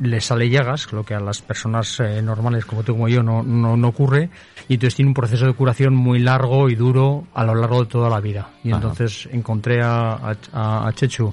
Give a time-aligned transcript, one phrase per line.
[0.00, 3.42] les sale llagas, lo que a las personas eh, normales como tú como yo no,
[3.42, 4.28] no, no ocurre
[4.68, 7.90] y entonces tiene un proceso de curación muy largo y duro a lo largo de
[7.90, 8.48] toda la vida.
[8.64, 8.76] Y Ajá.
[8.82, 10.12] entonces encontré a,
[10.52, 11.32] a- a Chechu,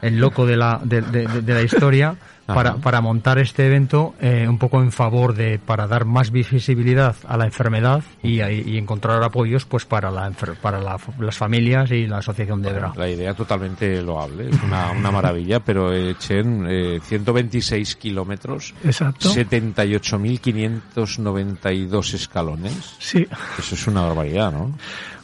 [0.00, 2.14] el loco de la, de, de- de- de la historia,
[2.46, 7.14] para, para montar este evento eh, un poco en favor de, para dar más visibilidad
[7.26, 12.06] a la enfermedad y, y encontrar apoyos pues para la, para la- las familias y
[12.06, 12.92] la asociación de Ebra.
[12.96, 19.28] La idea totalmente loable, es una, una maravilla, pero eh, Chen, eh, 126 kilómetros, Exacto.
[19.30, 22.96] 78.592 escalones.
[22.98, 23.26] Sí.
[23.58, 24.72] Eso es una barbaridad, ¿no?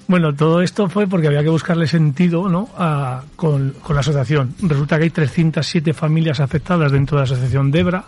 [0.08, 2.68] Bueno, todo esto fue porque había que buscarle sentido ¿no?
[2.78, 4.54] a- con, con la asociación.
[4.62, 8.04] Resulta que hay 307 familias afectadas dentro de la asociación Debra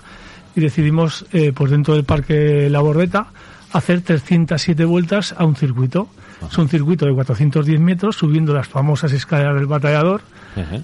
[0.57, 3.27] y decidimos, eh, pues dentro del Parque La Bordeta,
[3.73, 6.09] hacer 307 vueltas a un circuito.
[6.51, 10.23] Es un circuito de 410 metros, subiendo las famosas escaleras del batallador,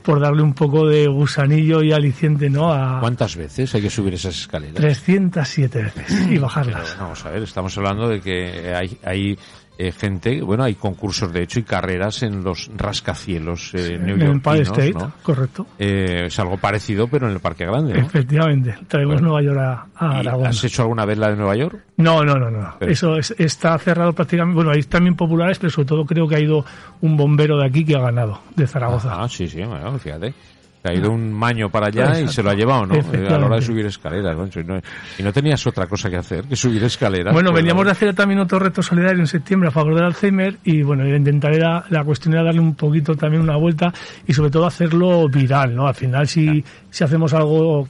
[0.03, 2.73] Por darle un poco de gusanillo y aliciente ¿no?
[2.73, 4.77] a ¿Cuántas veces hay que subir esas escaleras?
[4.77, 6.97] 307 veces y Pero, bajarlas.
[6.99, 9.39] vamos a ver, estamos hablando de que hay, hay
[9.79, 14.61] eh, gente, bueno, hay concursos de hecho y carreras en los rascacielos eh, En Empire
[14.65, 15.13] neoyorquinos, State, ¿no?
[15.23, 15.67] correcto.
[15.79, 18.07] Eh, es algo parecido, pero en el Parque Grande, ¿no?
[18.07, 19.29] Efectivamente, traemos Bueno.
[19.29, 20.47] Nueva York a, a ¿Y Aragón.
[20.47, 21.79] ¿Has hecho alguna vez la de Nueva York?
[21.99, 22.75] No, no, no, no.
[22.79, 24.55] Pero- Eso es- está cerrado prácticamente.
[24.57, 26.65] Bueno, hay también populares, pero sobre todo creo que ha ido
[27.03, 29.11] un bombero de aquí que ha ganado, de Zaragoza.
[29.23, 29.56] Ah, sí, sí,
[29.99, 30.35] fíjate.
[30.83, 32.95] Se ha ido un maño para allá y se lo ha llevado, ¿no?
[32.95, 34.81] A la hora de subir escaleras, y no,
[35.19, 37.33] y no tenías otra cosa que hacer que subir escaleras.
[37.35, 40.83] Bueno, veníamos de hacer también otro reto solidario en septiembre a favor del Alzheimer y
[40.83, 43.93] bueno, intentaré la, la cuestión era darle un poquito también una vuelta
[44.29, 45.89] y sobre todo hacerlo viral, ¿no?
[45.89, 47.89] Al final si, si hacemos algo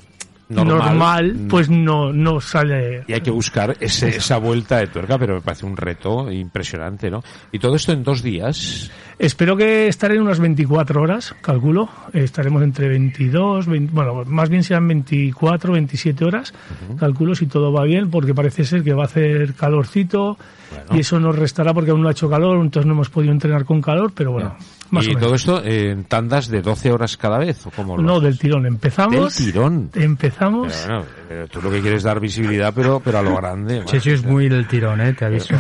[0.49, 1.49] Normal, normal, mm.
[1.49, 5.41] pues no, no sale Y hay que buscar ese- esa vuelta de tuerca, pero me
[5.41, 7.21] parece un reto impresionante, ¿no?
[7.51, 8.89] Y todo esto en dos días.
[9.19, 11.89] Espero que estaré en unas 24 horas, calculo.
[12.13, 16.53] Estaremos entre 22, 20 bueno, más bien serán 24, 27 horas,
[16.99, 20.37] calculo si todo va bien, porque parece ser que va a hacer calorcito
[20.71, 20.85] Bueno.
[20.97, 23.65] y eso nos restará porque aún no ha hecho calor, entonces no hemos podido entrenar
[23.65, 24.55] con calor, pero bueno,
[24.91, 25.23] más y o menos.
[25.23, 28.67] todo esto en tandas de 12 horas cada vez, ¿o cómo No, del tirón.
[28.67, 29.35] Empezamos.
[29.37, 29.91] Del tirón.
[29.95, 30.73] Empezamos.
[30.73, 33.83] Pero bueno, pero tú lo que quieres es dar visibilidad, pero, pero a lo grande.
[33.87, 35.55] Chechu es muy del tirón, eh, te aviso.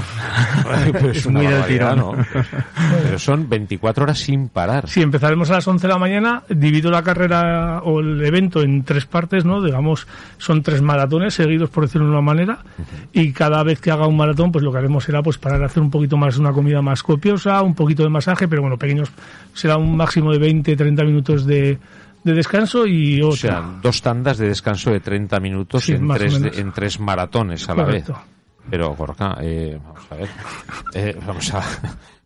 [0.93, 1.99] Pero es es muy del tirón.
[1.99, 2.13] ¿no?
[3.17, 4.91] Pero son 24 horas sin parar.
[4.91, 6.43] Sí, empezaremos a las 11 de la mañana.
[6.51, 9.63] Divido la carrera o el evento en tres partes, ¿no?
[9.63, 10.07] Digamos,
[10.37, 12.59] son tres maratones seguidos, por decirlo de una manera.
[13.15, 15.67] Y cada vez que haga un maratón, pues lo que haremos será pues parar a
[15.67, 19.11] hacer un poquito más, una comida más copiosa, un poquito de masaje, pero bueno, pequeños,
[19.55, 21.79] será un máximo de 20, 30 minutos de,
[22.23, 23.31] de descanso y otra.
[23.31, 27.67] O sea, dos tandas de descanso de 30 minutos Sí, en, tres, en tres maratones
[27.67, 28.05] a la vez.
[28.69, 30.29] Pero, Gorka, eh, vamos a ver.
[30.93, 31.63] Eh, vamos a,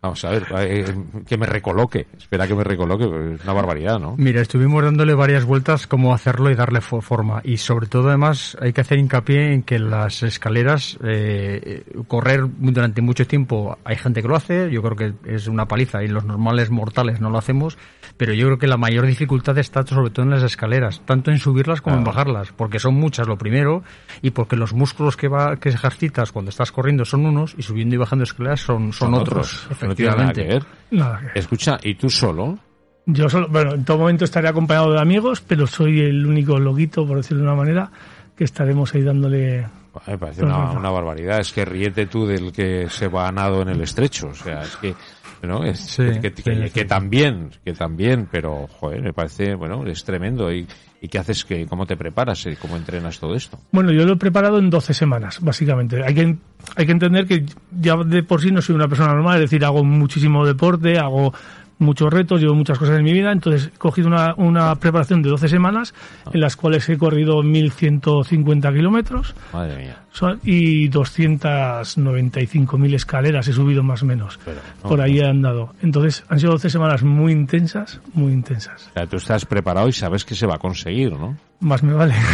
[0.03, 0.95] vamos a ver, eh,
[1.27, 2.07] que me recoloque.
[2.17, 3.05] Espera que me recoloque,
[3.35, 4.15] es una barbaridad, ¿no?
[4.17, 7.41] Mira, estuvimos dándole varias vueltas cómo hacerlo y darle fo- forma.
[7.45, 13.03] Y sobre todo, además, hay que hacer hincapié en que las escaleras, eh, correr durante
[13.03, 16.25] mucho tiempo, hay gente que lo hace, yo creo que es una paliza y los
[16.25, 17.77] normales mortales no lo hacemos,
[18.17, 21.39] pero yo creo que la mayor dificultad está sobre todo en las escaleras, tanto en
[21.39, 23.83] subirlas como en bajarlas, porque son muchas lo primero
[24.23, 27.95] y porque los músculos que, va, que ejercitas cuando estás corriendo son unos y subiendo
[27.95, 29.69] y bajando escaleras son, son, otros.
[29.89, 30.65] que no tiene nada que ver.
[30.91, 31.39] Nada que ver.
[31.39, 32.59] Escucha, ¿y tú solo?
[33.07, 37.07] Yo solo, bueno, en todo momento estaré acompañado de amigos, pero soy el único loquito,
[37.07, 37.91] por decirlo de una manera,
[38.37, 39.67] que estaremos ahí dándole
[40.07, 41.41] Me parece una, una barbaridad.
[41.41, 44.29] Es que ríete tú del que se va a nado en el estrecho.
[44.29, 44.95] O sea, es que,
[45.43, 45.65] ¿no?
[45.65, 46.71] Es, Sí, que, sí, que- sí.
[46.75, 50.53] que también, que también, pero, joder, me parece, bueno, es tremendo.
[50.53, 50.67] ¿Y,
[51.03, 51.45] y qué haces?
[51.45, 52.45] Que, ¿Cómo te preparas?
[52.47, 53.59] y ¿Cómo entrenas todo esto?
[53.73, 56.05] Bueno, yo lo he preparado en 12 semanas, básicamente.
[56.05, 56.37] Hay que,
[56.77, 57.45] hay que entender que
[57.81, 61.33] ya de por sí no soy una persona normal, es decir, hago muchísimo deporte, hago
[61.81, 65.31] muchos retos, llevo muchas cosas en mi vida, entonces he cogido una, una preparación de
[65.31, 65.93] 12 semanas
[66.33, 69.35] en las cuales he corrido 1.150 kilómetros
[70.45, 74.39] y 295.000 escaleras he subido más o menos.
[74.45, 75.75] Pero, no, Por ahí he andado.
[75.83, 78.89] Entonces han sido 12 semanas muy intensas, muy intensas.
[78.91, 81.37] O sea, tú estás preparado y sabes que se va a conseguir, ¿no?
[81.61, 82.15] Más me vale.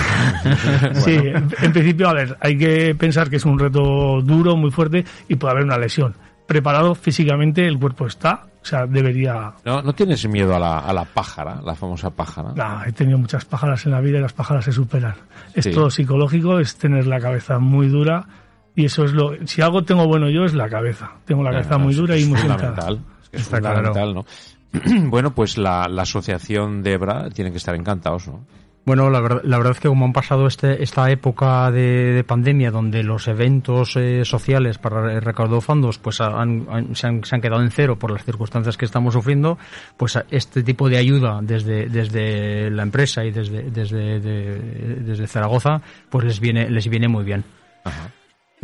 [0.94, 4.70] Sí, en, en principio, a ver, hay que pensar que es un reto duro, muy
[4.70, 6.14] fuerte y puede haber una lesión.
[6.46, 9.52] Preparado físicamente, el cuerpo está, o sea, debería.
[9.64, 12.52] ¿No, no tienes miedo a la, a la pájara, la famosa pájara?
[12.54, 15.14] Nah, he tenido muchas pájaras en la vida y las pájaras se superan.
[15.54, 18.26] Es todo psicológico, es tener la cabeza muy dura
[18.74, 19.32] y eso es lo.
[19.46, 21.12] Si algo tengo bueno yo es la cabeza.
[21.24, 23.00] Tengo la cabeza No, muy es- dura y muy fundamental.
[23.22, 24.24] Es que es Está fundamental, ¿no?
[25.10, 28.44] bueno, pues la, la asociación Debra tiene que estar encantados, ¿no?
[28.86, 32.22] Bueno, la, ver- la verdad es que como han pasado este, esta época de, de
[32.22, 37.62] pandemia donde los eventos eh, sociales para re- recaudar fondos pues han- se, han, quedado
[37.62, 39.58] en cero por las circunstancias que estamos sufriendo,
[39.96, 44.58] pues este tipo de ayuda desde, desde la empresa y desde, desde, de-
[45.04, 47.42] desde Zaragoza pues les viene, les viene muy bien.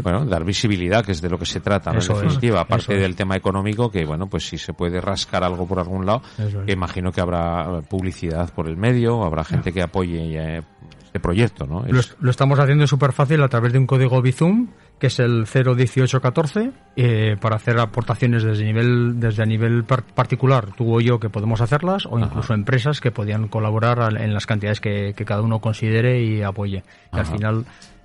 [0.02, 3.00] Bueno, dar visibilidad, que es de lo que se trata, en definitiva, aparte es.
[3.02, 6.72] del tema económico, que bueno, pues si se puede rascar algo por algún lado, es.
[6.72, 10.62] imagino que habrá publicidad por el medio, habrá gente que apoye eh,
[11.04, 11.80] este proyecto, ¿no?
[11.86, 14.68] Lo, Es- est- lo estamos haciendo súper fácil a través de un código Bizum,
[14.98, 20.68] que es el 01814, eh, para hacer aportaciones desde nivel desde a nivel par- particular,
[20.76, 24.80] tú o yo que podemos hacerlas, o incluso empresas que podían colaborar en las cantidades
[24.80, 26.82] que, que cada uno considere y apoye.
[27.12, 27.64] Y al final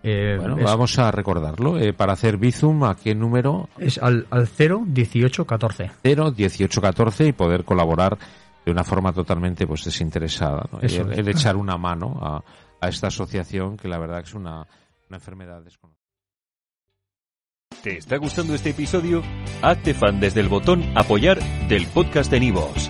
[0.09, 1.77] eh, bueno, es, vamos a recordarlo.
[1.77, 3.69] Eh, para hacer Bizum, ¿a qué número?
[3.77, 5.91] es al, al 01814.
[6.01, 8.17] 0 1814 y poder colaborar
[8.65, 10.65] de una forma totalmente pues desinteresada.
[10.71, 10.79] ¿no?
[10.81, 11.17] Eso el, es.
[11.17, 12.41] el echar una mano a,
[12.79, 14.65] a esta asociación que la verdad es una,
[15.09, 15.97] una enfermedad desconocida.
[17.83, 19.21] ¿Te está gustando este episodio?
[19.61, 22.89] Hazte fan desde el botón Apoyar del podcast de Nivos.